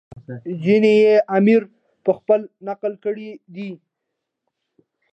[0.63, 1.61] ځینې یې امیر
[2.05, 3.69] پخپله نقل کړي دي.